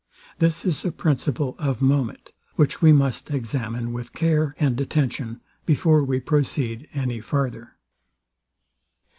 [0.39, 6.03] This is a principle of moment, which we must examine with care and attention, before
[6.03, 7.73] we proceed any farther.